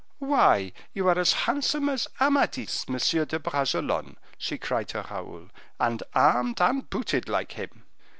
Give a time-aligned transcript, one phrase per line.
[0.17, 6.01] "Why, you are as handsome as Amadis, Monsieur de Bragelonne," she cried to Raoul, "and
[6.15, 7.83] armed and booted like him."